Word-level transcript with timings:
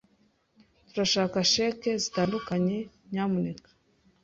Turashaka 0.89 1.37
cheque 1.51 1.91
zitandukanye, 2.03 2.77
nyamuneka. 3.11 3.69